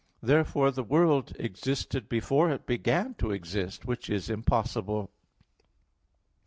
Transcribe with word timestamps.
Therefore 0.23 0.71
the 0.71 0.81
world 0.83 1.35
existed 1.37 2.09
before 2.09 2.49
it 2.49 2.65
began 2.65 3.13
to 3.19 3.29
exist: 3.29 3.85
which 3.85 4.09
is 4.09 4.31
impossible. 4.31 5.11